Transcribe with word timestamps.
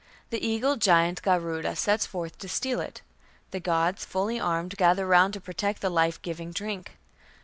The 0.31 0.43
eagle 0.43 0.77
giant 0.77 1.21
Garuda 1.21 1.75
sets 1.75 2.07
forth 2.07 2.39
to 2.39 2.49
steal 2.49 2.79
it. 2.79 3.03
The 3.51 3.59
gods, 3.59 4.03
fully 4.03 4.39
armed, 4.39 4.75
gather 4.75 5.05
round 5.05 5.35
to 5.35 5.39
protect 5.39 5.79
the 5.79 5.91
life 5.91 6.19
giving 6.23 6.49
drink. 6.51 6.97